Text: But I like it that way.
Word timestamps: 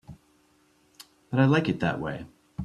But 1.29 1.39
I 1.41 1.45
like 1.45 1.69
it 1.69 1.79
that 1.81 1.99
way. 2.01 2.25